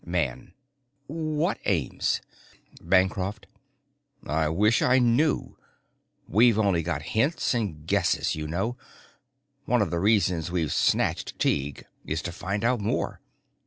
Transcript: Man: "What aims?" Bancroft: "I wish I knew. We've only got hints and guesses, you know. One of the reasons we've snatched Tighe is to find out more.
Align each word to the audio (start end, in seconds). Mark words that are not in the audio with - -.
Man: 0.03 0.53
"What 1.05 1.59
aims?" 1.63 2.21
Bancroft: 2.81 3.45
"I 4.25 4.49
wish 4.49 4.81
I 4.81 4.97
knew. 4.97 5.57
We've 6.27 6.57
only 6.57 6.81
got 6.81 7.03
hints 7.13 7.53
and 7.53 7.85
guesses, 7.85 8.33
you 8.33 8.47
know. 8.47 8.77
One 9.65 9.83
of 9.83 9.91
the 9.91 9.99
reasons 9.99 10.49
we've 10.49 10.73
snatched 10.73 11.37
Tighe 11.37 11.83
is 12.03 12.23
to 12.23 12.31
find 12.31 12.63
out 12.65 12.79
more. 12.81 13.19